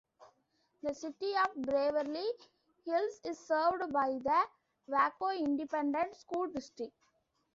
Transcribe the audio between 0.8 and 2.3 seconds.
The City of Beverly